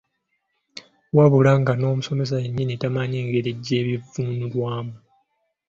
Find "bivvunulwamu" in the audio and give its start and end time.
3.87-4.95